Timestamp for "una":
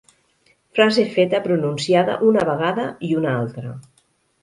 2.31-2.49, 3.23-3.39